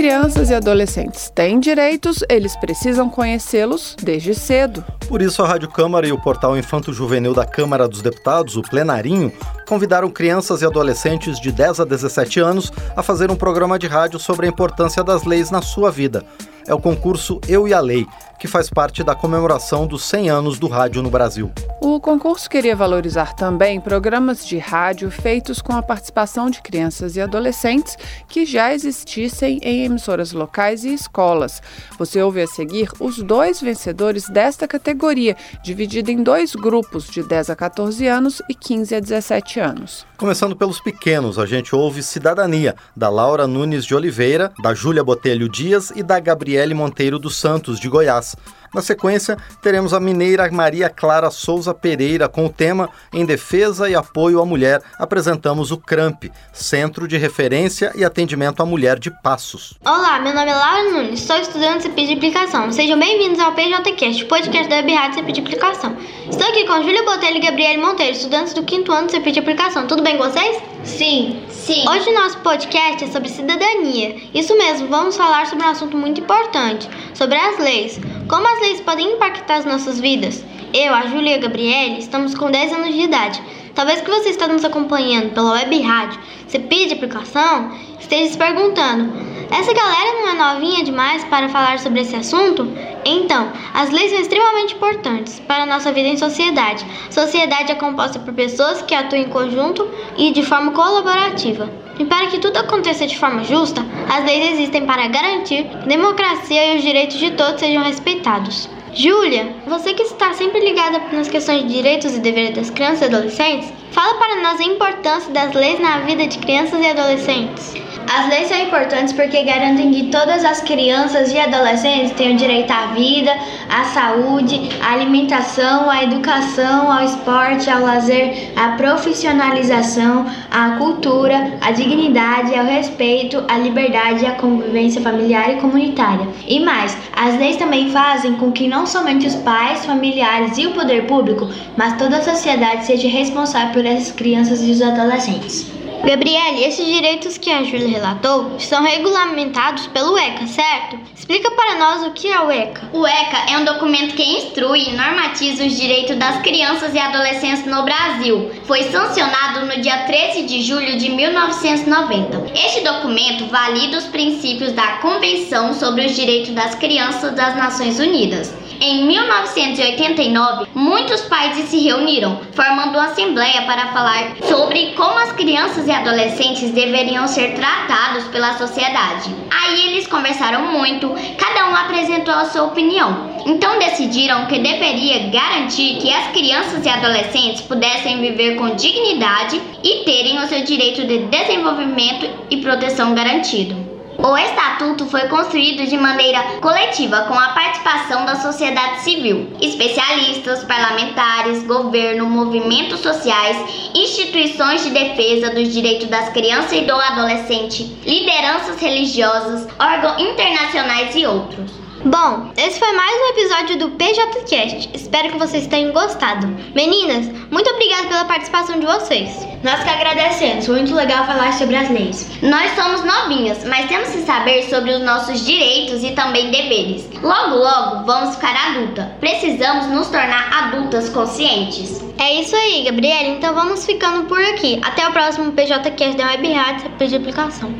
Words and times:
Crianças 0.00 0.48
e 0.48 0.54
adolescentes 0.54 1.28
têm 1.28 1.60
direitos, 1.60 2.24
eles 2.26 2.56
precisam 2.56 3.10
conhecê-los 3.10 3.94
desde 4.02 4.34
cedo. 4.34 4.82
Por 5.06 5.20
isso, 5.20 5.42
a 5.42 5.46
Rádio 5.46 5.68
Câmara 5.68 6.08
e 6.08 6.10
o 6.10 6.18
portal 6.18 6.56
Infanto 6.56 6.90
Juvenil 6.90 7.34
da 7.34 7.44
Câmara 7.44 7.86
dos 7.86 8.00
Deputados, 8.00 8.56
o 8.56 8.62
Plenarinho, 8.62 9.30
convidaram 9.68 10.08
crianças 10.08 10.62
e 10.62 10.64
adolescentes 10.64 11.38
de 11.38 11.52
10 11.52 11.80
a 11.80 11.84
17 11.84 12.40
anos 12.40 12.72
a 12.96 13.02
fazer 13.02 13.30
um 13.30 13.36
programa 13.36 13.78
de 13.78 13.86
rádio 13.86 14.18
sobre 14.18 14.46
a 14.46 14.48
importância 14.48 15.04
das 15.04 15.24
leis 15.24 15.50
na 15.50 15.60
sua 15.60 15.90
vida. 15.90 16.24
É 16.66 16.72
o 16.72 16.80
concurso 16.80 17.38
Eu 17.46 17.68
e 17.68 17.74
a 17.74 17.80
Lei, 17.80 18.06
que 18.38 18.48
faz 18.48 18.70
parte 18.70 19.04
da 19.04 19.14
comemoração 19.14 19.86
dos 19.86 20.02
100 20.04 20.30
anos 20.30 20.58
do 20.58 20.66
rádio 20.66 21.02
no 21.02 21.10
Brasil. 21.10 21.52
O 21.82 21.98
concurso 21.98 22.48
queria 22.50 22.76
valorizar 22.76 23.34
também 23.34 23.80
programas 23.80 24.46
de 24.46 24.58
rádio 24.58 25.10
feitos 25.10 25.62
com 25.62 25.72
a 25.72 25.82
participação 25.82 26.50
de 26.50 26.60
crianças 26.60 27.16
e 27.16 27.22
adolescentes 27.22 27.96
que 28.28 28.44
já 28.44 28.74
existissem 28.74 29.58
em 29.62 29.86
emissoras 29.86 30.32
locais 30.32 30.84
e 30.84 30.92
escolas. 30.92 31.62
Você 31.98 32.22
ouve 32.22 32.42
a 32.42 32.46
seguir 32.46 32.90
os 33.00 33.22
dois 33.22 33.62
vencedores 33.62 34.28
desta 34.28 34.68
categoria, 34.68 35.34
dividida 35.64 36.12
em 36.12 36.22
dois 36.22 36.54
grupos 36.54 37.08
de 37.08 37.22
10 37.22 37.48
a 37.48 37.56
14 37.56 38.06
anos 38.06 38.42
e 38.46 38.54
15 38.54 38.96
a 38.96 39.00
17 39.00 39.58
anos. 39.58 40.06
Começando 40.18 40.54
pelos 40.54 40.80
pequenos, 40.80 41.38
a 41.38 41.46
gente 41.46 41.74
ouve 41.74 42.02
Cidadania, 42.02 42.76
da 42.94 43.08
Laura 43.08 43.46
Nunes 43.46 43.86
de 43.86 43.94
Oliveira, 43.94 44.52
da 44.62 44.74
Júlia 44.74 45.02
Botelho 45.02 45.48
Dias 45.48 45.90
e 45.96 46.02
da 46.02 46.20
Gabriele 46.20 46.74
Monteiro 46.74 47.18
dos 47.18 47.36
Santos, 47.36 47.80
de 47.80 47.88
Goiás. 47.88 48.36
Na 48.72 48.80
sequência, 48.80 49.36
teremos 49.60 49.92
a 49.92 49.98
mineira 49.98 50.48
Maria 50.52 50.88
Clara 50.88 51.28
Souza 51.32 51.74
Pereira 51.74 52.28
com 52.28 52.46
o 52.46 52.48
tema 52.48 52.88
Em 53.12 53.26
Defesa 53.26 53.90
e 53.90 53.96
Apoio 53.96 54.40
à 54.40 54.46
Mulher. 54.46 54.80
Apresentamos 54.96 55.72
o 55.72 55.76
CRAMP, 55.76 56.30
Centro 56.52 57.08
de 57.08 57.16
Referência 57.16 57.90
e 57.96 58.04
Atendimento 58.04 58.62
à 58.62 58.66
Mulher 58.66 58.96
de 58.96 59.10
Passos. 59.10 59.74
Olá, 59.84 60.20
meu 60.20 60.32
nome 60.32 60.50
é 60.50 60.54
Laura 60.54 60.90
Nunes, 60.92 61.20
sou 61.20 61.36
estudante 61.36 61.78
do 61.78 61.82
CP 61.94 62.06
de 62.06 62.12
Aplicação. 62.14 62.70
Sejam 62.70 62.96
bem-vindos 62.96 63.40
ao 63.40 63.52
PJCast, 63.52 64.22
o 64.22 64.28
podcast 64.28 64.68
da 64.68 64.76
Web 64.76 64.94
Rádio 64.94 65.18
CP 65.18 65.32
de 65.32 65.40
Aplicação. 65.40 65.96
Estou 66.30 66.48
aqui 66.48 66.64
com 66.64 66.80
Júlia 66.84 67.02
Botelho 67.04 67.38
e 67.38 67.40
Gabriele 67.40 67.78
Monteiro, 67.78 68.12
estudantes 68.12 68.54
do 68.54 68.62
quinto 68.62 68.92
ano 68.92 69.08
do 69.08 69.10
CP 69.10 69.32
de 69.32 69.40
Aplicação. 69.40 69.88
Tudo 69.88 70.04
bem 70.04 70.16
com 70.16 70.22
vocês? 70.22 70.62
Sim. 70.84 71.42
Sim. 71.48 71.84
Hoje 71.88 72.12
nosso 72.12 72.38
podcast 72.38 73.02
é 73.02 73.06
sobre 73.08 73.28
cidadania. 73.28 74.16
Isso 74.32 74.56
mesmo, 74.56 74.86
vamos 74.86 75.16
falar 75.16 75.46
sobre 75.46 75.66
um 75.66 75.68
assunto 75.68 75.96
muito 75.96 76.20
importante, 76.20 76.88
sobre 77.14 77.36
as 77.36 77.58
leis. 77.58 78.00
Como 78.30 78.46
as 78.46 78.60
leis 78.60 78.80
podem 78.80 79.14
impactar 79.14 79.56
as 79.56 79.64
nossas 79.64 79.98
vidas? 79.98 80.44
Eu, 80.72 80.94
a 80.94 81.04
Júlia 81.06 81.32
e 81.32 81.34
a 81.34 81.38
Gabriele 81.38 81.98
estamos 81.98 82.32
com 82.32 82.48
10 82.48 82.74
anos 82.74 82.94
de 82.94 83.00
idade. 83.00 83.42
Talvez 83.74 84.00
que 84.00 84.08
você 84.08 84.28
está 84.28 84.46
nos 84.46 84.64
acompanhando 84.64 85.34
pela 85.34 85.54
web 85.54 85.80
rádio, 85.80 86.20
CP 86.46 86.86
de 86.86 86.94
aplicação, 86.94 87.72
esteja 87.98 88.30
se 88.30 88.38
perguntando: 88.38 89.12
essa 89.50 89.74
galera 89.74 90.20
não 90.20 90.28
é 90.28 90.34
novinha 90.34 90.84
demais 90.84 91.24
para 91.24 91.48
falar 91.48 91.80
sobre 91.80 92.02
esse 92.02 92.14
assunto? 92.14 92.72
Então, 93.04 93.50
as 93.74 93.90
leis 93.90 94.12
são 94.12 94.20
extremamente 94.20 94.76
importantes 94.76 95.40
para 95.40 95.64
a 95.64 95.66
nossa 95.66 95.90
vida 95.90 96.06
em 96.06 96.16
sociedade. 96.16 96.86
Sociedade 97.10 97.72
é 97.72 97.74
composta 97.74 98.20
por 98.20 98.32
pessoas 98.32 98.80
que 98.80 98.94
atuam 98.94 99.22
em 99.22 99.28
conjunto 99.28 99.90
e 100.16 100.30
de 100.30 100.44
forma 100.44 100.70
colaborativa. 100.70 101.68
E 102.00 102.04
para 102.06 102.28
que 102.28 102.38
tudo 102.38 102.56
aconteça 102.56 103.06
de 103.06 103.18
forma 103.18 103.44
justa, 103.44 103.84
as 104.08 104.24
leis 104.24 104.52
existem 104.52 104.86
para 104.86 105.06
garantir 105.06 105.64
que 105.64 105.76
a 105.76 105.80
democracia 105.80 106.72
e 106.72 106.78
os 106.78 106.82
direitos 106.82 107.18
de 107.18 107.32
todos 107.32 107.60
sejam 107.60 107.84
respeitados. 107.84 108.70
Júlia, 108.92 109.54
você 109.66 109.94
que 109.94 110.02
está 110.02 110.32
sempre 110.32 110.58
ligada 110.60 111.00
nas 111.12 111.28
questões 111.28 111.62
de 111.62 111.74
direitos 111.74 112.16
e 112.16 112.18
deveres 112.18 112.56
das 112.56 112.70
crianças 112.70 113.02
e 113.02 113.04
adolescentes, 113.04 113.72
fala 113.92 114.14
para 114.18 114.42
nós 114.42 114.58
a 114.58 114.64
importância 114.64 115.32
das 115.32 115.54
leis 115.54 115.78
na 115.78 116.00
vida 116.00 116.26
de 116.26 116.38
crianças 116.38 116.80
e 116.80 116.86
adolescentes. 116.86 117.74
As 118.12 118.28
leis 118.28 118.48
são 118.48 118.58
importantes 118.58 119.12
porque 119.12 119.44
garantem 119.44 119.92
que 119.92 120.10
todas 120.10 120.44
as 120.44 120.60
crianças 120.60 121.32
e 121.32 121.38
adolescentes 121.38 122.10
tenham 122.16 122.34
direito 122.34 122.68
à 122.72 122.86
vida, 122.86 123.32
à 123.68 123.84
saúde, 123.84 124.68
à 124.82 124.94
alimentação, 124.94 125.88
à 125.88 126.02
educação, 126.02 126.90
ao 126.90 127.04
esporte, 127.04 127.70
ao 127.70 127.82
lazer, 127.82 128.50
à 128.56 128.70
profissionalização, 128.70 130.26
à 130.50 130.70
cultura, 130.70 131.52
à 131.60 131.70
dignidade, 131.70 132.52
ao 132.52 132.64
respeito, 132.66 133.44
à 133.46 133.56
liberdade, 133.58 134.26
à 134.26 134.32
convivência 134.32 135.00
familiar 135.00 135.52
e 135.52 135.60
comunitária. 135.60 136.26
E 136.48 136.58
mais, 136.58 136.96
as 137.14 137.38
leis 137.38 137.58
também 137.58 137.92
fazem 137.92 138.34
com 138.34 138.50
que 138.50 138.66
não 138.66 138.79
somente 138.86 139.26
os 139.26 139.36
pais, 139.36 139.84
familiares 139.84 140.58
e 140.58 140.66
o 140.66 140.72
poder 140.72 141.06
público, 141.06 141.48
mas 141.76 141.96
toda 141.96 142.18
a 142.18 142.22
sociedade 142.22 142.86
seja 142.86 143.08
responsável 143.08 143.72
por 143.72 143.84
essas 143.84 144.12
crianças 144.12 144.62
e 144.62 144.70
os 144.70 144.82
adolescentes. 144.82 145.80
Gabriele, 146.04 146.64
esses 146.64 146.86
direitos 146.86 147.36
que 147.36 147.50
a 147.50 147.62
Júlia 147.62 147.86
relatou 147.86 148.58
são 148.58 148.82
regulamentados 148.82 149.86
pelo 149.88 150.16
ECA, 150.16 150.46
certo? 150.46 150.98
Explica 151.14 151.50
para 151.50 151.78
nós 151.78 152.06
o 152.06 152.12
que 152.12 152.26
é 152.26 152.40
o 152.40 152.50
ECA. 152.50 152.88
O 152.94 153.06
ECA 153.06 153.52
é 153.52 153.58
um 153.58 153.64
documento 153.64 154.14
que 154.14 154.22
instrui 154.22 154.88
e 154.88 154.92
normatiza 154.92 155.62
os 155.62 155.76
direitos 155.76 156.16
das 156.16 156.40
crianças 156.40 156.94
e 156.94 156.98
adolescentes 156.98 157.66
no 157.66 157.82
Brasil. 157.82 158.50
Foi 158.64 158.84
sancionado 158.84 159.66
no 159.66 159.82
dia 159.82 160.04
13 160.04 160.44
de 160.44 160.62
julho 160.62 160.96
de 160.96 161.10
1990. 161.10 162.50
Este 162.54 162.80
documento 162.80 163.44
valida 163.46 163.98
os 163.98 164.04
princípios 164.04 164.72
da 164.72 164.96
Convenção 165.02 165.74
sobre 165.74 166.06
os 166.06 166.16
Direitos 166.16 166.54
das 166.54 166.74
Crianças 166.76 167.34
das 167.34 167.54
Nações 167.56 168.00
Unidas. 168.00 168.54
Em 168.82 169.04
1989, 169.06 170.68
muitos 170.74 171.20
países 171.22 171.68
se 171.68 171.80
reuniram, 171.80 172.40
formando 172.54 172.96
uma 172.96 173.08
assembleia 173.08 173.60
para 173.66 173.88
falar 173.88 174.36
sobre 174.42 174.94
como 174.94 175.18
as 175.18 175.32
crianças 175.32 175.86
e 175.86 175.90
adolescentes 175.90 176.70
deveriam 176.70 177.28
ser 177.28 177.52
tratados 177.56 178.24
pela 178.28 178.56
sociedade. 178.56 179.34
Aí 179.50 179.88
eles 179.88 180.06
conversaram 180.06 180.72
muito, 180.72 181.14
cada 181.36 181.68
um 181.68 181.76
apresentou 181.76 182.32
a 182.32 182.46
sua 182.46 182.62
opinião. 182.62 183.28
Então 183.44 183.78
decidiram 183.78 184.46
que 184.46 184.58
deveria 184.58 185.28
garantir 185.28 185.98
que 185.98 186.10
as 186.10 186.28
crianças 186.28 186.82
e 186.86 186.88
adolescentes 186.88 187.60
pudessem 187.60 188.22
viver 188.22 188.56
com 188.56 188.74
dignidade 188.76 189.60
e 189.84 190.04
terem 190.06 190.38
o 190.38 190.48
seu 190.48 190.64
direito 190.64 191.06
de 191.06 191.18
desenvolvimento 191.24 192.30
e 192.48 192.56
proteção 192.56 193.12
garantido. 193.12 193.89
O 194.22 194.36
estatuto 194.36 195.06
foi 195.06 195.28
construído 195.28 195.88
de 195.88 195.96
maneira 195.96 196.42
coletiva 196.60 197.22
com 197.22 197.32
a 197.32 197.48
participação 197.54 198.26
da 198.26 198.36
sociedade 198.36 199.00
civil, 199.00 199.50
especialistas, 199.62 200.62
parlamentares, 200.64 201.64
governo, 201.64 202.26
movimentos 202.26 203.00
sociais, 203.00 203.56
instituições 203.94 204.84
de 204.84 204.90
defesa 204.90 205.54
dos 205.54 205.72
direitos 205.72 206.08
das 206.08 206.28
crianças 206.28 206.72
e 206.72 206.82
do 206.82 206.92
adolescente, 206.92 207.84
lideranças 208.04 208.78
religiosas, 208.78 209.66
órgãos 209.78 210.20
internacionais 210.20 211.16
e 211.16 211.24
outros. 211.24 211.70
Bom, 212.04 212.50
esse 212.58 212.78
foi 212.78 212.92
mais 212.92 213.20
um 213.22 213.26
episódio 213.38 213.78
do 213.78 213.90
PJCast. 213.90 214.90
Espero 214.92 215.30
que 215.30 215.38
vocês 215.38 215.66
tenham 215.66 215.92
gostado. 215.92 216.46
Meninas, 216.74 217.26
muito 217.50 217.70
obrigada 217.70 218.08
pela 218.08 218.24
participação 218.26 218.78
de 218.78 218.84
vocês. 218.84 219.49
Nós 219.62 219.84
que 219.84 219.90
agradecemos, 219.90 220.64
foi 220.64 220.76
muito 220.76 220.94
legal 220.94 221.26
falar 221.26 221.52
sobre 221.52 221.76
as 221.76 221.90
leis. 221.90 222.30
Nós 222.40 222.70
somos 222.74 223.04
novinhas, 223.04 223.62
mas 223.64 223.88
temos 223.88 224.08
que 224.08 224.22
saber 224.22 224.62
sobre 224.70 224.90
os 224.92 225.02
nossos 225.02 225.44
direitos 225.44 226.02
e 226.02 226.12
também 226.12 226.50
deveres. 226.50 227.06
Logo, 227.22 227.56
logo 227.56 228.06
vamos 228.06 228.36
ficar 228.36 228.56
adulta. 228.56 229.14
Precisamos 229.20 229.88
nos 229.88 230.08
tornar 230.08 230.50
adultas 230.50 231.10
conscientes. 231.10 232.02
É 232.18 232.40
isso 232.40 232.56
aí, 232.56 232.84
Gabriela. 232.84 233.28
Então 233.28 233.54
vamos 233.54 233.84
ficando 233.84 234.26
por 234.26 234.40
aqui. 234.40 234.80
Até 234.82 235.06
o 235.06 235.12
próximo 235.12 235.52
PJCast 235.52 236.16
da 236.16 236.28
Web 236.28 236.52
Rádio 236.54 237.08
de 237.08 237.16
aplicação. 237.16 237.70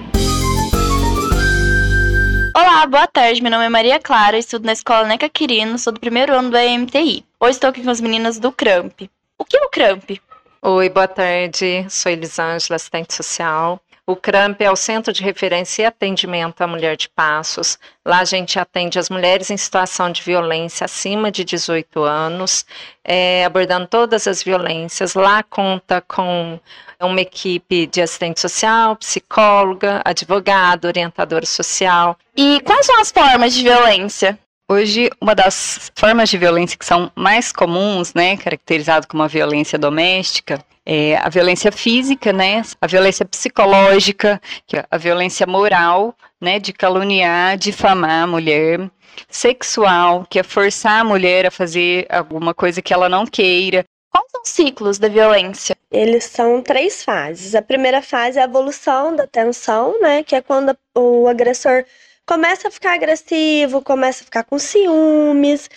Olá, 2.55 2.87
boa 2.87 3.07
tarde. 3.07 3.41
Meu 3.41 3.51
nome 3.51 3.65
é 3.65 3.71
Maria 3.71 3.99
Clara, 3.99 4.37
estudo 4.37 4.67
na 4.67 4.73
escola 4.73 5.07
Neca 5.07 5.31
Quirino, 5.31 5.79
sou 5.79 5.95
do 5.95 6.01
primeiro 6.01 6.35
ano 6.35 6.51
do 6.51 6.59
EMTI. 6.59 7.25
Hoje 7.41 7.53
estou 7.53 7.71
aqui 7.71 7.83
com 7.83 7.91
as 7.91 8.03
meninas 8.03 8.39
do 8.39 8.53
CRAMP. 8.53 9.09
O 9.39 9.47
que 9.47 9.57
é 9.57 9.63
o 9.63 9.71
CRAMP? 9.71 10.21
Oi, 10.63 10.91
boa 10.91 11.09
tarde. 11.09 11.87
Sou 11.89 12.13
Elisângela, 12.13 12.77
assistente 12.77 13.15
social. 13.15 13.81
O 14.07 14.15
CRAMP 14.15 14.61
é 14.61 14.71
o 14.71 14.77
Centro 14.77 15.11
de 15.11 15.23
Referência 15.23 15.83
e 15.83 15.87
Atendimento 15.87 16.61
à 16.61 16.67
Mulher 16.67 16.99
de 16.99 17.09
Passos. 17.09 17.79
Lá 18.05 18.19
a 18.19 18.25
gente 18.27 18.59
atende 18.59 18.99
as 18.99 19.09
mulheres 19.09 19.51
em 19.51 19.57
situação 19.57 20.13
de 20.13 20.21
violência 20.21 20.85
acima 20.85 21.31
de 21.31 21.45
18 21.45 22.03
anos, 22.03 22.67
é, 23.03 23.43
abordando 23.47 23.87
todas 23.87 24.27
as 24.27 24.43
violências. 24.43 25.15
Lá 25.15 25.43
conta 25.43 26.03
com 26.03 26.61
uma 27.01 27.21
equipe 27.23 27.87
de 27.87 28.03
assistente 28.03 28.39
social, 28.39 28.97
psicóloga, 28.97 30.03
advogado, 30.05 30.85
orientadora 30.85 31.47
social. 31.47 32.19
E 32.37 32.61
quais 32.67 32.85
são 32.85 33.01
as 33.01 33.11
formas 33.11 33.55
de 33.55 33.63
violência? 33.63 34.39
Hoje, 34.73 35.11
uma 35.21 35.35
das 35.35 35.91
formas 35.97 36.29
de 36.29 36.39
violência 36.39 36.79
que 36.79 36.87
são 36.87 37.11
mais 37.17 37.51
comuns, 37.51 38.15
né, 38.15 38.37
caracterizado 38.37 39.09
como 39.09 39.21
a 39.21 39.27
violência 39.27 39.77
doméstica, 39.77 40.65
é 40.87 41.17
a 41.17 41.29
violência 41.29 41.73
física, 41.73 42.33
né, 42.33 42.63
a 42.81 42.87
violência 42.87 43.25
psicológica, 43.25 44.41
é 44.73 44.85
a 44.89 44.97
violência 44.97 45.45
moral, 45.45 46.15
né, 46.41 46.61
de 46.61 46.73
caluniar, 46.73 47.59
difamar 47.59 48.23
a 48.23 48.27
mulher, 48.29 48.89
sexual, 49.29 50.25
que 50.31 50.39
é 50.39 50.45
forçar 50.45 51.01
a 51.01 51.05
mulher 51.05 51.47
a 51.47 51.51
fazer 51.51 52.07
alguma 52.09 52.55
coisa 52.55 52.81
que 52.81 52.95
ela 52.95 53.09
não 53.09 53.27
queira. 53.27 53.85
Quais 54.09 54.31
são 54.31 54.41
os 54.41 54.51
ciclos 54.51 54.99
da 55.01 55.09
violência? 55.09 55.77
Eles 55.91 56.27
são 56.27 56.63
três 56.63 57.03
fases. 57.03 57.57
A 57.57 57.63
primeira 57.63 58.03
fase 58.03 58.39
é 58.39 58.43
a 58.43 58.45
evolução 58.45 59.17
da 59.17 59.27
tensão, 59.27 60.01
né, 60.01 60.23
que 60.23 60.37
é 60.37 60.41
quando 60.41 60.79
o 60.97 61.27
agressor 61.27 61.85
começa 62.31 62.69
a 62.69 62.71
ficar 62.71 62.95
agressivo, 62.95 63.83
começa 63.83 64.23
a 64.23 64.25
ficar 64.25 64.45
com 64.45 64.57
ciúmes. 64.57 65.69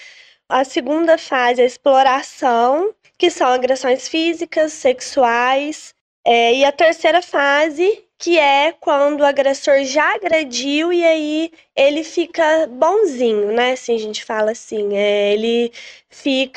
A 0.48 0.64
segunda 0.64 1.18
fase 1.18 1.62
é 1.62 1.64
a 1.64 1.68
exploração, 1.68 2.94
que 3.18 3.32
são 3.32 3.48
agressões 3.48 4.08
físicas, 4.08 4.72
sexuais. 4.72 5.96
É, 6.24 6.54
e 6.54 6.64
a 6.64 6.72
terceira 6.72 7.24
fase, 7.24 8.04
que 8.20 8.38
é 8.38 8.72
quando 8.72 9.22
o 9.22 9.26
agressor 9.26 9.84
já 9.84 10.14
agrediu 10.14 10.94
e 10.94 11.04
aí 11.04 11.52
ele 11.76 12.04
fica 12.04 12.68
bonzinho, 12.68 13.52
né? 13.52 13.72
Assim, 13.72 13.96
a 13.96 14.00
gente 14.00 14.24
fala 14.24 14.52
assim, 14.52 14.96
é, 14.96 15.34
ele 15.34 15.72
fica 16.08 16.56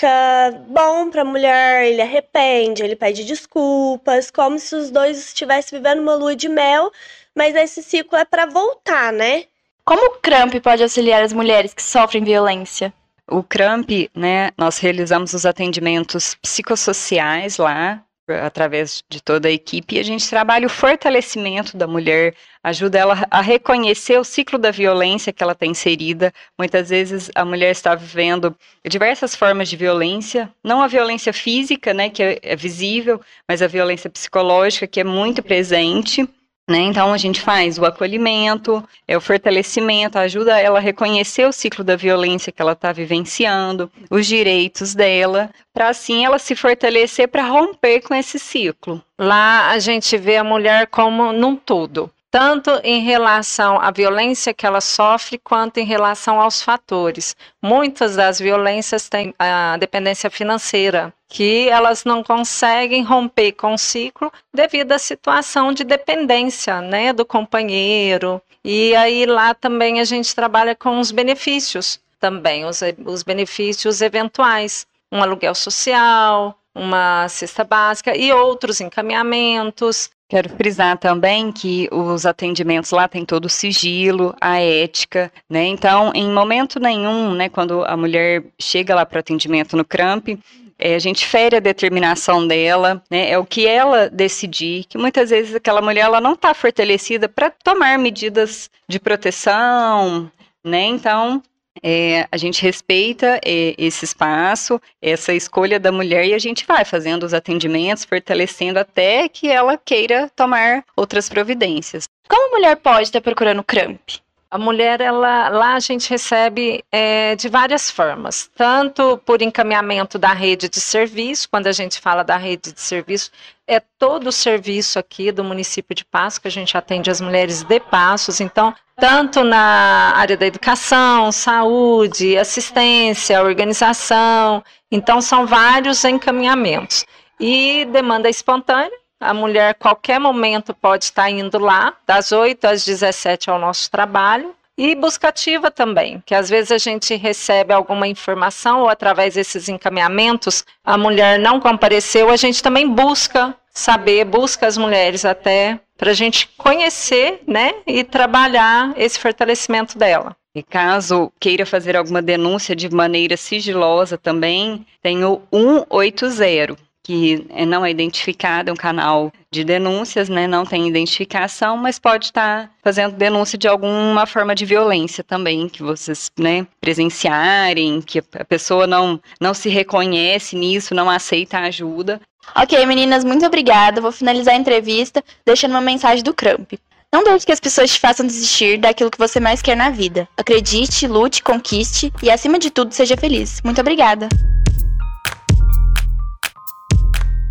bom 0.68 1.08
para 1.08 1.22
a 1.22 1.24
mulher, 1.24 1.86
ele 1.86 2.02
arrepende, 2.02 2.82
ele 2.82 2.96
pede 2.96 3.24
desculpas, 3.24 4.30
como 4.30 4.58
se 4.58 4.74
os 4.76 4.90
dois 4.90 5.16
estivessem 5.18 5.78
vivendo 5.78 6.00
uma 6.00 6.14
lua 6.14 6.36
de 6.36 6.50
mel, 6.50 6.92
mas 7.34 7.56
esse 7.56 7.82
ciclo 7.82 8.18
é 8.18 8.26
para 8.26 8.44
voltar, 8.44 9.10
né? 9.10 9.46
Como 9.86 10.04
o 10.04 10.18
CRAMP 10.20 10.60
pode 10.60 10.82
auxiliar 10.82 11.22
as 11.22 11.32
mulheres 11.32 11.72
que 11.72 11.80
sofrem 11.80 12.24
violência? 12.24 12.92
O 13.30 13.40
CRAMP, 13.40 14.10
né, 14.12 14.50
nós 14.58 14.78
realizamos 14.78 15.32
os 15.32 15.46
atendimentos 15.46 16.34
psicossociais 16.34 17.56
lá, 17.56 18.02
através 18.42 19.04
de 19.08 19.22
toda 19.22 19.46
a 19.46 19.52
equipe, 19.52 19.94
e 19.94 20.00
a 20.00 20.02
gente 20.02 20.28
trabalha 20.28 20.66
o 20.66 20.70
fortalecimento 20.70 21.76
da 21.76 21.86
mulher, 21.86 22.34
ajuda 22.64 22.98
ela 22.98 23.28
a 23.30 23.40
reconhecer 23.40 24.18
o 24.18 24.24
ciclo 24.24 24.58
da 24.58 24.72
violência 24.72 25.32
que 25.32 25.40
ela 25.40 25.52
está 25.52 25.64
inserida. 25.64 26.34
Muitas 26.58 26.88
vezes 26.88 27.30
a 27.32 27.44
mulher 27.44 27.70
está 27.70 27.94
vivendo 27.94 28.56
diversas 28.84 29.36
formas 29.36 29.68
de 29.68 29.76
violência, 29.76 30.52
não 30.64 30.82
a 30.82 30.88
violência 30.88 31.32
física, 31.32 31.94
né, 31.94 32.10
que 32.10 32.24
é, 32.24 32.40
é 32.42 32.56
visível, 32.56 33.20
mas 33.48 33.62
a 33.62 33.68
violência 33.68 34.10
psicológica, 34.10 34.88
que 34.88 34.98
é 34.98 35.04
muito 35.04 35.44
presente. 35.44 36.28
Né? 36.68 36.78
Então 36.80 37.12
a 37.12 37.16
gente 37.16 37.40
faz 37.40 37.78
o 37.78 37.84
acolhimento, 37.84 38.82
é 39.06 39.16
o 39.16 39.20
fortalecimento, 39.20 40.18
ajuda 40.18 40.58
ela 40.58 40.78
a 40.78 40.82
reconhecer 40.82 41.46
o 41.46 41.52
ciclo 41.52 41.84
da 41.84 41.94
violência 41.94 42.50
que 42.50 42.60
ela 42.60 42.72
está 42.72 42.92
vivenciando, 42.92 43.90
os 44.10 44.26
direitos 44.26 44.92
dela, 44.92 45.48
para 45.72 45.88
assim 45.88 46.24
ela 46.24 46.40
se 46.40 46.56
fortalecer 46.56 47.28
para 47.28 47.46
romper 47.46 48.00
com 48.00 48.14
esse 48.14 48.36
ciclo. 48.38 49.00
Lá 49.16 49.70
a 49.70 49.78
gente 49.78 50.16
vê 50.16 50.36
a 50.38 50.44
mulher 50.44 50.88
como 50.88 51.32
num 51.32 51.54
todo 51.54 52.10
tanto 52.30 52.70
em 52.82 53.02
relação 53.02 53.80
à 53.80 53.90
violência 53.90 54.52
que 54.52 54.66
ela 54.66 54.80
sofre, 54.80 55.38
quanto 55.38 55.78
em 55.78 55.84
relação 55.84 56.40
aos 56.40 56.60
fatores. 56.60 57.36
Muitas 57.62 58.16
das 58.16 58.38
violências 58.38 59.08
têm 59.08 59.34
a 59.38 59.76
dependência 59.78 60.30
financeira, 60.30 61.12
que 61.28 61.68
elas 61.68 62.04
não 62.04 62.22
conseguem 62.22 63.02
romper 63.02 63.52
com 63.52 63.74
o 63.74 63.78
ciclo 63.78 64.32
devido 64.52 64.92
à 64.92 64.98
situação 64.98 65.72
de 65.72 65.84
dependência, 65.84 66.80
né, 66.80 67.12
do 67.12 67.24
companheiro. 67.24 68.40
E 68.64 68.94
aí 68.96 69.26
lá 69.26 69.54
também 69.54 70.00
a 70.00 70.04
gente 70.04 70.34
trabalha 70.34 70.74
com 70.74 70.98
os 70.98 71.10
benefícios 71.10 72.00
também, 72.18 72.64
os, 72.64 72.80
os 73.04 73.22
benefícios 73.22 74.00
eventuais, 74.00 74.86
um 75.12 75.22
aluguel 75.22 75.54
social, 75.54 76.58
uma 76.74 77.28
cesta 77.28 77.64
básica 77.64 78.16
e 78.16 78.32
outros 78.32 78.80
encaminhamentos, 78.80 80.10
Quero 80.28 80.48
frisar 80.48 80.98
também 80.98 81.52
que 81.52 81.88
os 81.92 82.26
atendimentos 82.26 82.90
lá 82.90 83.06
têm 83.06 83.24
todo 83.24 83.44
o 83.44 83.48
sigilo, 83.48 84.34
a 84.40 84.60
ética, 84.60 85.32
né? 85.48 85.64
Então, 85.66 86.10
em 86.14 86.28
momento 86.28 86.80
nenhum, 86.80 87.32
né, 87.32 87.48
quando 87.48 87.84
a 87.84 87.96
mulher 87.96 88.42
chega 88.60 88.92
lá 88.92 89.06
para 89.06 89.20
atendimento 89.20 89.76
no 89.76 89.84
CRAMP, 89.84 90.36
é, 90.78 90.96
a 90.96 90.98
gente 90.98 91.24
fere 91.24 91.56
a 91.56 91.60
determinação 91.60 92.46
dela, 92.46 93.00
né? 93.08 93.30
É 93.30 93.38
o 93.38 93.46
que 93.46 93.68
ela 93.68 94.10
decidir, 94.10 94.84
que 94.84 94.98
muitas 94.98 95.30
vezes 95.30 95.54
aquela 95.54 95.80
mulher 95.80 96.02
ela 96.02 96.20
não 96.20 96.32
está 96.32 96.52
fortalecida 96.52 97.28
para 97.28 97.48
tomar 97.48 97.96
medidas 97.96 98.68
de 98.88 98.98
proteção, 98.98 100.30
né? 100.64 100.82
Então, 100.86 101.40
é, 101.82 102.26
a 102.30 102.36
gente 102.36 102.62
respeita 102.62 103.40
é, 103.44 103.74
esse 103.78 104.04
espaço, 104.04 104.80
essa 105.00 105.32
escolha 105.32 105.78
da 105.78 105.92
mulher 105.92 106.26
e 106.26 106.34
a 106.34 106.38
gente 106.38 106.66
vai 106.66 106.84
fazendo 106.84 107.24
os 107.24 107.34
atendimentos, 107.34 108.04
fortalecendo 108.04 108.78
até 108.78 109.28
que 109.28 109.48
ela 109.48 109.76
queira 109.76 110.30
tomar 110.34 110.84
outras 110.96 111.28
providências. 111.28 112.08
Como 112.28 112.48
a 112.48 112.58
mulher 112.58 112.76
pode 112.76 113.04
estar 113.04 113.20
procurando 113.20 113.62
CRAMP? 113.62 114.25
A 114.56 114.58
mulher, 114.58 115.02
ela, 115.02 115.50
lá 115.50 115.74
a 115.74 115.80
gente 115.80 116.08
recebe 116.08 116.82
é, 116.90 117.36
de 117.36 117.46
várias 117.46 117.90
formas, 117.90 118.50
tanto 118.56 119.18
por 119.18 119.42
encaminhamento 119.42 120.18
da 120.18 120.32
rede 120.32 120.66
de 120.66 120.80
serviço, 120.80 121.46
quando 121.50 121.66
a 121.66 121.72
gente 121.72 122.00
fala 122.00 122.22
da 122.22 122.38
rede 122.38 122.72
de 122.72 122.80
serviço, 122.80 123.30
é 123.66 123.78
todo 123.78 124.28
o 124.28 124.32
serviço 124.32 124.98
aqui 124.98 125.30
do 125.30 125.44
município 125.44 125.94
de 125.94 126.06
Passos, 126.06 126.38
que 126.38 126.48
a 126.48 126.50
gente 126.50 126.74
atende 126.74 127.10
as 127.10 127.20
mulheres 127.20 127.62
de 127.62 127.78
Passos, 127.78 128.40
então, 128.40 128.74
tanto 128.98 129.44
na 129.44 130.14
área 130.16 130.38
da 130.38 130.46
educação, 130.46 131.30
saúde, 131.30 132.38
assistência, 132.38 133.42
organização, 133.42 134.64
então 134.90 135.20
são 135.20 135.46
vários 135.46 136.02
encaminhamentos. 136.02 137.04
E 137.38 137.84
demanda 137.92 138.30
espontânea, 138.30 138.98
a 139.20 139.32
mulher, 139.32 139.74
qualquer 139.74 140.18
momento, 140.18 140.74
pode 140.74 141.04
estar 141.04 141.30
indo 141.30 141.58
lá, 141.58 141.94
das 142.06 142.32
8 142.32 142.64
às 142.66 142.84
17 142.84 143.50
ao 143.50 143.58
nosso 143.58 143.90
trabalho. 143.90 144.54
E 144.78 144.94
buscativa 144.94 145.70
também, 145.70 146.22
que 146.26 146.34
às 146.34 146.50
vezes 146.50 146.70
a 146.70 146.76
gente 146.76 147.14
recebe 147.14 147.72
alguma 147.72 148.06
informação 148.06 148.82
ou 148.82 148.90
através 148.90 149.32
desses 149.32 149.70
encaminhamentos 149.70 150.64
a 150.84 150.98
mulher 150.98 151.38
não 151.38 151.58
compareceu, 151.58 152.28
a 152.28 152.36
gente 152.36 152.62
também 152.62 152.86
busca 152.86 153.56
saber, 153.70 154.26
busca 154.26 154.66
as 154.66 154.76
mulheres 154.76 155.24
até 155.24 155.80
para 155.96 156.10
a 156.10 156.14
gente 156.14 156.48
conhecer, 156.58 157.40
né, 157.46 157.74
e 157.86 158.04
trabalhar 158.04 158.92
esse 158.98 159.18
fortalecimento 159.18 159.96
dela. 159.96 160.36
E 160.54 160.62
caso 160.62 161.32
queira 161.40 161.64
fazer 161.64 161.96
alguma 161.96 162.20
denúncia 162.20 162.76
de 162.76 162.88
maneira 162.90 163.36
sigilosa 163.36 164.18
também, 164.18 164.86
tem 165.02 165.24
o 165.24 165.40
180, 165.52 166.76
que 167.06 167.46
não 167.68 167.86
é 167.86 167.90
identificado, 167.92 168.68
é 168.68 168.72
um 168.72 168.76
canal 168.76 169.32
de 169.48 169.62
denúncias, 169.62 170.28
né, 170.28 170.48
não 170.48 170.66
tem 170.66 170.88
identificação, 170.88 171.76
mas 171.76 172.00
pode 172.00 172.24
estar 172.26 172.68
fazendo 172.82 173.14
denúncia 173.14 173.56
de 173.56 173.68
alguma 173.68 174.26
forma 174.26 174.56
de 174.56 174.66
violência 174.66 175.22
também, 175.22 175.68
que 175.68 175.84
vocês, 175.84 176.32
né, 176.36 176.66
presenciarem, 176.80 178.02
que 178.02 178.18
a 178.18 178.44
pessoa 178.44 178.88
não, 178.88 179.20
não 179.40 179.54
se 179.54 179.68
reconhece 179.68 180.56
nisso, 180.56 180.96
não 180.96 181.08
aceita 181.08 181.58
ajuda. 181.60 182.20
Ok, 182.56 182.84
meninas, 182.84 183.22
muito 183.22 183.46
obrigada. 183.46 184.00
Vou 184.00 184.10
finalizar 184.10 184.54
a 184.54 184.58
entrevista 184.58 185.22
deixando 185.44 185.70
uma 185.72 185.80
mensagem 185.80 186.24
do 186.24 186.34
Cramp. 186.34 186.72
Não 187.12 187.22
deixe 187.22 187.46
que 187.46 187.52
as 187.52 187.60
pessoas 187.60 187.92
te 187.92 188.00
façam 188.00 188.26
desistir 188.26 188.78
daquilo 188.78 189.12
que 189.12 189.18
você 189.18 189.38
mais 189.38 189.62
quer 189.62 189.76
na 189.76 189.90
vida. 189.90 190.28
Acredite, 190.36 191.06
lute, 191.06 191.40
conquiste 191.40 192.12
e, 192.20 192.32
acima 192.32 192.58
de 192.58 192.68
tudo, 192.68 192.92
seja 192.92 193.16
feliz. 193.16 193.60
Muito 193.62 193.80
obrigada. 193.80 194.28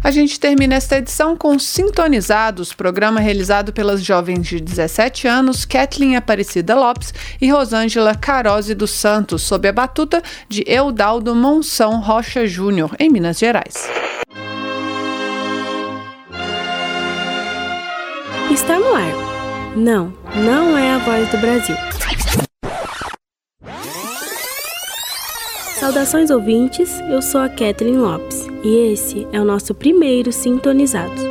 A 0.05 0.11
gente 0.11 0.39
termina 0.39 0.75
esta 0.75 0.99
edição 0.99 1.35
com 1.35 1.57
Sintonizados, 1.57 2.71
programa 2.71 3.19
realizado 3.19 3.73
pelas 3.73 4.03
jovens 4.03 4.45
de 4.45 4.59
17 4.59 5.27
anos, 5.27 5.65
Kathleen 5.65 6.15
Aparecida 6.15 6.75
Lopes 6.75 7.11
e 7.41 7.49
Rosângela 7.49 8.13
Carose 8.13 8.75
dos 8.75 8.91
Santos, 8.91 9.41
sob 9.41 9.67
a 9.67 9.73
batuta 9.73 10.21
de 10.47 10.63
Eudaldo 10.67 11.33
Monção 11.33 11.99
Rocha 12.01 12.45
Júnior, 12.45 12.95
em 12.99 13.09
Minas 13.09 13.39
Gerais. 13.39 13.89
Está 18.51 18.77
no 18.77 18.93
ar. 18.93 19.75
Não, 19.75 20.13
não 20.35 20.77
é 20.77 20.91
a 20.93 20.97
voz 20.99 21.27
do 21.31 21.37
Brasil. 21.39 21.75
Saudações 25.85 26.31
ouvintes, 26.31 26.99
eu 27.11 27.21
sou 27.21 27.39
a 27.39 27.47
Kathleen 27.47 27.97
Lopes 27.97 28.47
e 28.63 28.91
esse 28.91 29.27
é 29.31 29.39
o 29.39 29.45
nosso 29.45 29.75
primeiro 29.75 30.31
Sintonizados. 30.31 31.21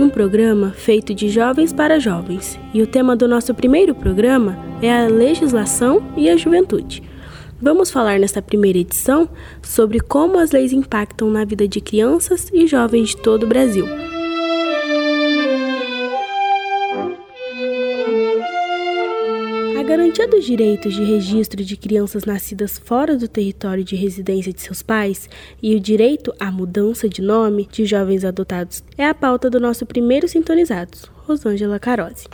Um 0.00 0.08
programa 0.08 0.72
feito 0.72 1.14
de 1.14 1.28
jovens 1.28 1.72
para 1.72 2.00
jovens, 2.00 2.58
e 2.74 2.82
o 2.82 2.86
tema 2.88 3.14
do 3.14 3.28
nosso 3.28 3.54
primeiro 3.54 3.94
programa 3.94 4.58
é 4.82 4.92
a 4.92 5.06
legislação 5.06 6.02
e 6.16 6.28
a 6.28 6.36
juventude. 6.36 7.04
Vamos 7.60 7.88
falar 7.88 8.18
nesta 8.18 8.42
primeira 8.42 8.80
edição 8.80 9.28
sobre 9.62 10.00
como 10.00 10.36
as 10.36 10.50
leis 10.50 10.72
impactam 10.72 11.30
na 11.30 11.44
vida 11.44 11.68
de 11.68 11.80
crianças 11.80 12.50
e 12.52 12.66
jovens 12.66 13.10
de 13.10 13.18
todo 13.18 13.44
o 13.44 13.48
Brasil. 13.48 13.86
Dos 20.32 20.46
direitos 20.46 20.94
de 20.94 21.04
registro 21.04 21.62
de 21.62 21.76
crianças 21.76 22.24
nascidas 22.24 22.78
fora 22.78 23.18
do 23.18 23.28
território 23.28 23.84
de 23.84 23.94
residência 23.94 24.50
de 24.50 24.62
seus 24.62 24.80
pais 24.80 25.28
e 25.62 25.76
o 25.76 25.80
direito 25.80 26.32
à 26.40 26.50
mudança 26.50 27.06
de 27.06 27.20
nome 27.20 27.68
de 27.70 27.84
jovens 27.84 28.24
adotados 28.24 28.82
é 28.96 29.04
a 29.04 29.12
pauta 29.12 29.50
do 29.50 29.60
nosso 29.60 29.84
primeiro 29.84 30.26
Sintonizados, 30.26 31.04
Rosângela 31.26 31.78
Carose. 31.78 32.24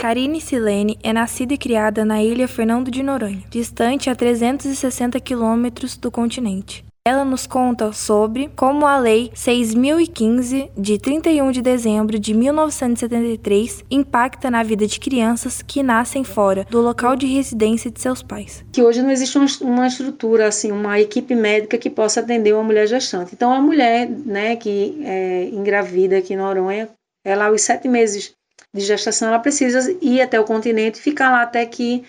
Karine 0.00 0.40
Silene 0.40 0.96
é 1.02 1.12
nascida 1.12 1.52
e 1.52 1.58
criada 1.58 2.04
na 2.04 2.22
ilha 2.22 2.46
Fernando 2.46 2.92
de 2.92 3.02
Noronha, 3.02 3.42
distante 3.50 4.08
a 4.08 4.14
360 4.14 5.18
quilômetros 5.18 5.96
do 5.96 6.12
continente. 6.12 6.87
Ela 7.08 7.24
nos 7.24 7.46
conta 7.46 7.90
sobre 7.90 8.50
como 8.54 8.84
a 8.84 8.98
Lei 8.98 9.30
6015, 9.32 10.70
de 10.76 10.98
31 10.98 11.50
de 11.52 11.62
dezembro 11.62 12.18
de 12.18 12.34
1973, 12.34 13.82
impacta 13.90 14.50
na 14.50 14.62
vida 14.62 14.86
de 14.86 15.00
crianças 15.00 15.62
que 15.62 15.82
nascem 15.82 16.22
fora 16.22 16.66
do 16.68 16.82
local 16.82 17.16
de 17.16 17.26
residência 17.26 17.90
de 17.90 17.98
seus 17.98 18.22
pais. 18.22 18.62
Que 18.70 18.82
hoje 18.82 19.00
não 19.00 19.10
existe 19.10 19.38
uma 19.62 19.86
estrutura, 19.86 20.48
assim, 20.48 20.70
uma 20.70 21.00
equipe 21.00 21.34
médica 21.34 21.78
que 21.78 21.88
possa 21.88 22.20
atender 22.20 22.52
uma 22.52 22.62
mulher 22.62 22.86
gestante. 22.86 23.30
Então, 23.32 23.54
a 23.54 23.60
mulher 23.62 24.06
né, 24.10 24.56
que 24.56 25.00
é 25.02 25.44
engravida 25.44 26.18
aqui 26.18 26.34
em 26.34 26.36
Noronha, 26.36 26.90
ela 27.24 27.46
aos 27.46 27.62
sete 27.62 27.88
meses 27.88 28.34
de 28.74 28.82
gestação, 28.82 29.28
ela 29.28 29.38
precisa 29.38 29.96
ir 30.02 30.20
até 30.20 30.38
o 30.38 30.44
continente 30.44 30.98
e 30.98 31.02
ficar 31.02 31.30
lá 31.30 31.40
até 31.40 31.64
que 31.64 32.04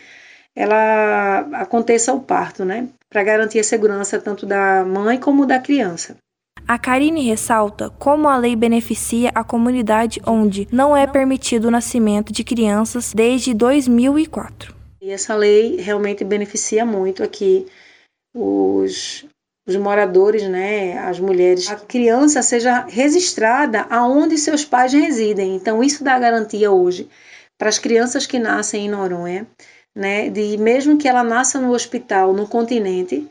ela 0.60 1.40
aconteça 1.54 2.12
o 2.14 2.20
parto, 2.20 2.66
né? 2.66 2.90
Para 3.10 3.24
garantir 3.24 3.60
a 3.60 3.64
segurança 3.64 4.20
tanto 4.20 4.46
da 4.46 4.84
mãe 4.84 5.18
como 5.18 5.46
da 5.46 5.58
criança. 5.58 6.18
A 6.68 6.78
Karine 6.78 7.22
ressalta 7.22 7.90
como 7.92 8.28
a 8.28 8.36
lei 8.36 8.58
beneficia 8.58 9.32
a 9.34 9.42
comunidade 9.42 10.22
onde 10.28 10.68
não 10.70 10.96
é 10.96 11.08
permitido 11.08 11.70
o 11.70 11.72
nascimento 11.72 12.34
de 12.34 12.44
crianças 12.44 13.14
desde 13.14 13.54
2004. 13.54 14.76
E 15.02 15.12
essa 15.12 15.34
lei 15.34 15.78
realmente 15.78 16.26
beneficia 16.26 16.86
muito 16.86 17.24
aqui 17.24 17.66
os, 18.36 19.26
os 19.66 19.78
moradores, 19.78 20.44
né, 20.44 20.98
as 21.00 21.22
mulheres. 21.22 21.70
A 21.70 21.78
criança 21.78 22.42
seja 22.42 22.86
registrada 22.86 23.88
aonde 23.90 24.38
seus 24.38 24.66
pais 24.66 24.92
residem. 24.92 25.56
Então 25.56 25.82
isso 25.82 26.04
dá 26.04 26.20
garantia 26.20 26.70
hoje 26.70 27.10
para 27.58 27.70
as 27.70 27.80
crianças 27.80 28.26
que 28.26 28.38
nascem 28.38 28.86
em 28.86 28.90
Noronha 28.90 29.48
né, 29.96 30.30
de 30.30 30.58
mesmo 30.58 30.98
que 30.98 31.08
ela 31.08 31.24
nasça 31.24 31.60
no 31.60 31.72
hospital, 31.72 32.34
no 32.34 32.48
continente, 32.48 33.28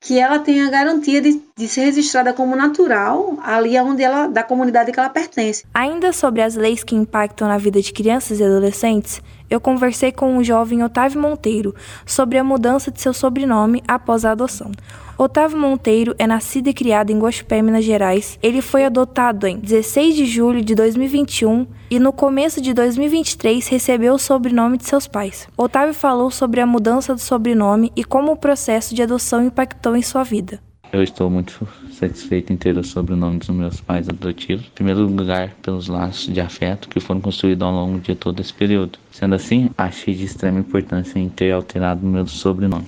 que 0.00 0.18
ela 0.18 0.38
tenha 0.38 0.66
a 0.66 0.70
garantia 0.70 1.20
de, 1.20 1.42
de 1.56 1.68
ser 1.68 1.86
registrada 1.86 2.32
como 2.32 2.54
natural 2.54 3.36
ali 3.42 3.78
onde 3.78 4.02
ela, 4.02 4.28
da 4.28 4.42
comunidade 4.42 4.92
que 4.92 5.00
ela 5.00 5.10
pertence. 5.10 5.64
Ainda 5.74 6.12
sobre 6.12 6.42
as 6.42 6.54
leis 6.54 6.84
que 6.84 6.94
impactam 6.94 7.48
na 7.48 7.58
vida 7.58 7.80
de 7.82 7.92
crianças 7.92 8.38
e 8.38 8.44
adolescentes, 8.44 9.20
eu 9.50 9.60
conversei 9.60 10.12
com 10.12 10.36
o 10.36 10.44
jovem 10.44 10.82
Otávio 10.82 11.20
Monteiro 11.20 11.74
sobre 12.06 12.38
a 12.38 12.44
mudança 12.44 12.90
de 12.90 13.00
seu 13.00 13.12
sobrenome 13.12 13.82
após 13.86 14.24
a 14.24 14.32
adoção. 14.32 14.70
Otávio 15.18 15.58
Monteiro 15.58 16.14
é 16.16 16.28
nascido 16.28 16.68
e 16.68 16.72
criado 16.72 17.10
em 17.10 17.18
Guaxupé, 17.18 17.60
Minas 17.60 17.84
Gerais. 17.84 18.38
Ele 18.40 18.62
foi 18.62 18.84
adotado 18.84 19.48
em 19.48 19.58
16 19.58 20.14
de 20.14 20.24
julho 20.24 20.62
de 20.62 20.76
2021 20.76 21.66
e 21.90 21.98
no 21.98 22.12
começo 22.12 22.60
de 22.60 22.72
2023 22.72 23.66
recebeu 23.66 24.14
o 24.14 24.18
sobrenome 24.18 24.78
de 24.78 24.84
seus 24.84 25.08
pais. 25.08 25.48
Otávio 25.56 25.92
falou 25.92 26.30
sobre 26.30 26.60
a 26.60 26.66
mudança 26.66 27.14
do 27.14 27.20
sobrenome 27.20 27.90
e 27.96 28.04
como 28.04 28.30
o 28.30 28.36
processo 28.36 28.94
de 28.94 29.02
adoção 29.02 29.44
impactou 29.44 29.96
em 29.96 30.02
sua 30.02 30.22
vida. 30.22 30.60
Eu 30.92 31.02
estou 31.02 31.28
muito 31.28 31.66
satisfeito 31.98 32.52
em 32.52 32.56
ter 32.56 32.76
o 32.78 32.84
sobrenome 32.84 33.38
dos 33.38 33.48
meus 33.48 33.80
pais 33.80 34.08
adotivos. 34.08 34.66
Em 34.66 34.74
primeiro 34.74 35.06
lugar, 35.06 35.50
pelos 35.62 35.88
laços 35.88 36.32
de 36.32 36.40
afeto 36.40 36.88
que 36.88 37.00
foram 37.00 37.20
construídos 37.20 37.66
ao 37.66 37.72
longo 37.72 37.98
de 37.98 38.14
todo 38.14 38.40
esse 38.40 38.52
período. 38.52 38.98
Sendo 39.10 39.34
assim, 39.34 39.70
achei 39.76 40.14
de 40.14 40.24
extrema 40.24 40.60
importância 40.60 41.18
em 41.18 41.28
ter 41.28 41.52
alterado 41.52 42.06
meu 42.06 42.26
sobrenome. 42.26 42.86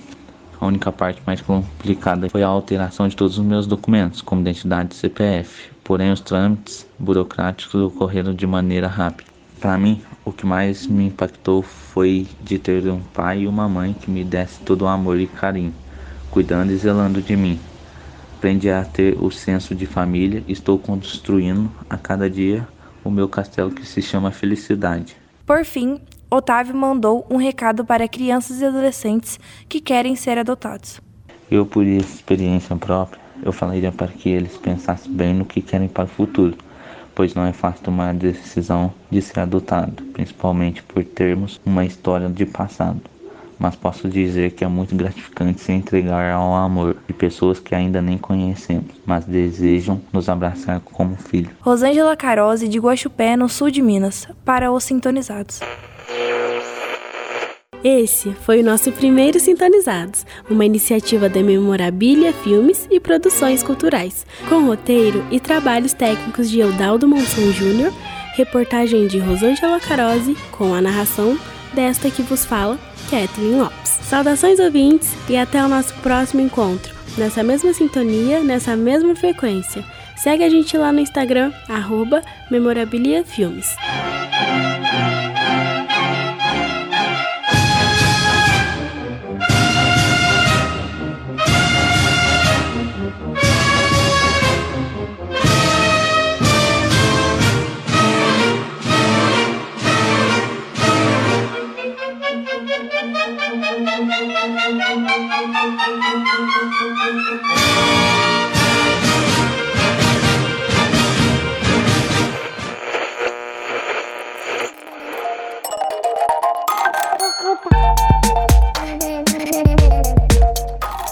A 0.59 0.65
única 0.65 0.91
parte 0.91 1.21
mais 1.25 1.41
complicada 1.41 2.29
foi 2.29 2.43
a 2.43 2.47
alteração 2.47 3.07
de 3.07 3.15
todos 3.15 3.37
os 3.37 3.43
meus 3.43 3.65
documentos, 3.65 4.21
como 4.21 4.41
identidade 4.41 4.93
e 4.93 4.97
CPF. 4.97 5.71
Porém, 5.83 6.11
os 6.11 6.21
trâmites 6.21 6.85
burocráticos 6.99 7.81
ocorreram 7.81 8.33
de 8.33 8.45
maneira 8.45 8.87
rápida. 8.87 9.29
Para 9.59 9.77
mim, 9.77 10.01
o 10.23 10.31
que 10.31 10.45
mais 10.45 10.87
me 10.87 11.07
impactou 11.07 11.61
foi 11.61 12.27
de 12.43 12.59
ter 12.59 12.87
um 12.87 12.99
pai 12.99 13.41
e 13.41 13.47
uma 13.47 13.67
mãe 13.67 13.93
que 13.93 14.09
me 14.09 14.23
desse 14.23 14.59
todo 14.61 14.83
o 14.83 14.87
amor 14.87 15.19
e 15.19 15.27
carinho, 15.27 15.73
cuidando 16.29 16.71
e 16.71 16.77
zelando 16.77 17.21
de 17.21 17.35
mim. 17.35 17.59
Aprendi 18.41 18.71
a 18.71 18.83
ter 18.83 19.23
o 19.23 19.29
senso 19.29 19.75
de 19.75 19.85
família 19.85 20.43
estou 20.47 20.79
construindo 20.79 21.71
a 21.87 21.95
cada 21.95 22.27
dia 22.27 22.67
o 23.03 23.11
meu 23.11 23.29
castelo 23.29 23.69
que 23.69 23.85
se 23.85 24.01
chama 24.01 24.31
felicidade. 24.31 25.15
Por 25.45 25.63
fim, 25.63 26.01
Otávio 26.27 26.75
mandou 26.75 27.23
um 27.29 27.37
recado 27.37 27.85
para 27.85 28.07
crianças 28.07 28.59
e 28.59 28.65
adolescentes 28.65 29.39
que 29.69 29.79
querem 29.79 30.15
ser 30.15 30.39
adotados. 30.39 30.99
Eu, 31.51 31.67
por 31.67 31.85
experiência 31.85 32.75
própria, 32.75 33.21
eu 33.43 33.51
falaria 33.51 33.91
para 33.91 34.07
que 34.07 34.29
eles 34.29 34.57
pensassem 34.57 35.13
bem 35.13 35.35
no 35.35 35.45
que 35.45 35.61
querem 35.61 35.87
para 35.87 36.05
o 36.05 36.07
futuro, 36.07 36.57
pois 37.13 37.35
não 37.35 37.45
é 37.45 37.53
fácil 37.53 37.83
tomar 37.83 38.09
a 38.09 38.13
decisão 38.13 38.91
de 39.11 39.21
ser 39.21 39.41
adotado, 39.41 40.01
principalmente 40.13 40.81
por 40.81 41.05
termos 41.05 41.61
uma 41.63 41.85
história 41.85 42.27
de 42.27 42.47
passado. 42.47 43.01
Mas 43.61 43.75
posso 43.75 44.09
dizer 44.09 44.53
que 44.53 44.63
é 44.63 44.67
muito 44.67 44.95
gratificante 44.95 45.61
se 45.61 45.71
entregar 45.71 46.33
ao 46.33 46.55
amor 46.55 46.97
de 47.07 47.13
pessoas 47.13 47.59
que 47.59 47.75
ainda 47.75 48.01
nem 48.01 48.17
conhecemos, 48.17 48.87
mas 49.05 49.23
desejam 49.23 50.01
nos 50.11 50.27
abraçar 50.27 50.79
como 50.79 51.15
filho. 51.15 51.51
Rosângela 51.59 52.17
Carose, 52.17 52.67
de 52.67 52.79
Guaxupé, 52.79 53.37
no 53.37 53.47
sul 53.47 53.69
de 53.69 53.83
Minas, 53.83 54.27
para 54.43 54.71
os 54.71 54.83
sintonizados. 54.83 55.59
Esse 57.83 58.31
foi 58.31 58.61
o 58.61 58.63
nosso 58.63 58.91
primeiro 58.91 59.39
Sintonizados, 59.39 60.25
uma 60.49 60.65
iniciativa 60.65 61.29
da 61.29 61.41
Memorabilia 61.41 62.33
Filmes 62.33 62.87
e 62.89 62.99
Produções 62.99 63.61
Culturais, 63.61 64.25
com 64.49 64.65
roteiro 64.65 65.23
e 65.31 65.39
trabalhos 65.39 65.93
técnicos 65.93 66.49
de 66.49 66.59
Eudaldo 66.59 67.07
Monson 67.07 67.51
Júnior, 67.51 67.93
reportagem 68.35 69.07
de 69.07 69.19
Rosângela 69.19 69.79
Carose, 69.79 70.35
com 70.51 70.73
a 70.73 70.81
narração 70.81 71.37
desta 71.73 72.11
que 72.11 72.21
vos 72.21 72.45
fala, 72.45 72.77
Kathleen 73.11 73.59
Lopes. 73.59 73.99
Saudações 74.03 74.57
ouvintes 74.59 75.13
e 75.29 75.35
até 75.35 75.61
o 75.61 75.67
nosso 75.67 75.93
próximo 75.95 76.39
encontro, 76.39 76.95
nessa 77.17 77.43
mesma 77.43 77.73
sintonia, 77.73 78.39
nessa 78.39 78.77
mesma 78.77 79.13
frequência. 79.13 79.83
Segue 80.15 80.45
a 80.45 80.49
gente 80.49 80.77
lá 80.77 80.93
no 80.93 81.01
Instagram, 81.01 81.51
arroba. 81.67 82.21
Thank 104.79 105.05
you. 108.25 108.30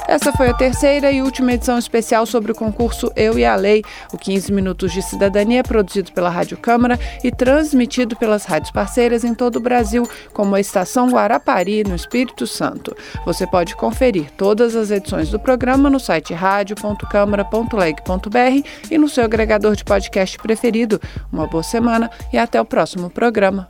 Essa 0.09 0.33
foi 0.33 0.49
a 0.49 0.53
terceira 0.55 1.11
e 1.11 1.21
última 1.21 1.53
edição 1.53 1.77
especial 1.77 2.25
sobre 2.25 2.51
o 2.51 2.55
concurso 2.55 3.11
Eu 3.15 3.37
e 3.37 3.45
a 3.45 3.55
Lei. 3.55 3.83
O 4.11 4.17
15 4.17 4.51
Minutos 4.51 4.91
de 4.91 5.03
Cidadania 5.03 5.61
produzido 5.61 6.11
pela 6.11 6.31
Rádio 6.31 6.57
Câmara 6.57 6.99
e 7.23 7.31
transmitido 7.31 8.15
pelas 8.15 8.43
rádios 8.43 8.71
parceiras 8.71 9.23
em 9.23 9.35
todo 9.35 9.57
o 9.57 9.59
Brasil, 9.59 10.09
como 10.33 10.55
a 10.55 10.59
Estação 10.59 11.09
Guarapari, 11.09 11.83
no 11.83 11.93
Espírito 11.93 12.47
Santo. 12.47 12.97
Você 13.23 13.45
pode 13.45 13.75
conferir 13.75 14.31
todas 14.31 14.75
as 14.75 14.89
edições 14.89 15.29
do 15.29 15.39
programa 15.39 15.91
no 15.91 15.99
site 15.99 16.33
rádio.câmara.leg.br 16.33 18.67
e 18.89 18.97
no 18.97 19.07
seu 19.07 19.25
agregador 19.25 19.75
de 19.75 19.83
podcast 19.83 20.39
preferido. 20.39 20.99
Uma 21.31 21.45
boa 21.45 21.61
semana 21.61 22.09
e 22.33 22.37
até 22.39 22.59
o 22.59 22.65
próximo 22.65 23.11
programa. 23.11 23.69